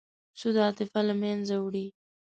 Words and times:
سود 0.39 0.57
عاطفه 0.63 0.99
له 1.07 1.13
منځه 1.21 1.55
وړي. 1.59 1.87